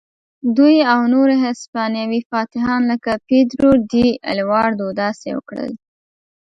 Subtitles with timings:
[0.57, 5.71] دوی او نور هسپانوي فاتحان لکه پیدرو ډي الواردو داسې وکړل.